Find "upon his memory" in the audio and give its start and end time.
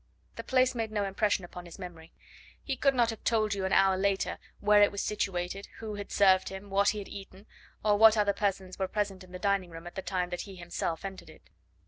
1.45-2.11